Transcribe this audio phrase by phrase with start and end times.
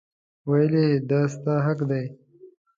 [0.49, 2.05] ویل یې دا ستا حق دی.